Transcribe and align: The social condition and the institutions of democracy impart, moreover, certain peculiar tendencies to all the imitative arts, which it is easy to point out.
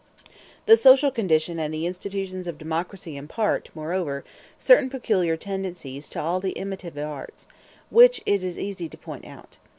The 0.65 0.77
social 0.77 1.11
condition 1.11 1.59
and 1.59 1.71
the 1.71 1.85
institutions 1.85 2.47
of 2.47 2.57
democracy 2.57 3.15
impart, 3.17 3.69
moreover, 3.75 4.25
certain 4.57 4.89
peculiar 4.89 5.37
tendencies 5.37 6.09
to 6.09 6.19
all 6.19 6.39
the 6.39 6.53
imitative 6.53 7.05
arts, 7.05 7.47
which 7.91 8.23
it 8.25 8.43
is 8.43 8.57
easy 8.57 8.89
to 8.89 8.97
point 8.97 9.25
out. 9.25 9.57